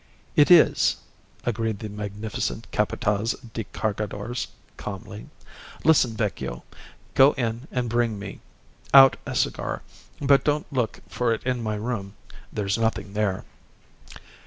[0.35, 0.97] "It is,"
[1.43, 5.27] agreed the magnificent Capataz de Cargadores, calmly.
[5.83, 6.63] "Listen, Vecchio
[7.13, 8.39] go in and bring me,
[8.95, 9.83] out a cigar,
[10.19, 12.15] but don't look for it in my room.
[12.51, 13.45] There's nothing there."